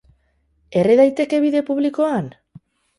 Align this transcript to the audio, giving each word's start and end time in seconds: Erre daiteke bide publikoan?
Erre 0.81 0.97
daiteke 1.01 1.43
bide 1.47 1.65
publikoan? 1.71 2.37